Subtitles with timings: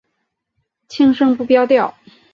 [0.87, 1.93] 轻声不标调。